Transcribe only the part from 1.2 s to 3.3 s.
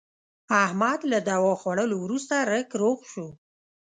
دوا خوړلو ورسته رک روغ شو.